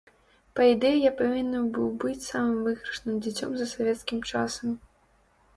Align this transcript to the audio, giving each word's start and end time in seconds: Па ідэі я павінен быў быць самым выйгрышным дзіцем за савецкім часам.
Па 0.59 0.65
ідэі 0.69 1.03
я 1.03 1.11
павінен 1.19 1.67
быў 1.75 1.91
быць 2.03 2.27
самым 2.31 2.57
выйгрышным 2.69 3.21
дзіцем 3.27 3.49
за 3.61 3.65
савецкім 3.75 4.19
часам. 4.33 4.77